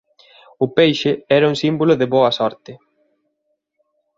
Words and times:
O 0.63 0.67
peixe 0.77 1.11
era 1.37 1.49
un 1.51 1.55
símbolo 1.63 1.93
de 1.97 2.07
boa 2.13 2.31
sorte. 2.39 2.71